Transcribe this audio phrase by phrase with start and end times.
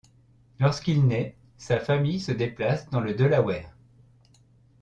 [0.59, 3.71] Lorsqu'il nait, sa famille se déplace dans le Delaware.